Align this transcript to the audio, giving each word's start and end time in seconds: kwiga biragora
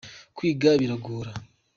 kwiga 0.35 0.69
biragora 0.79 1.31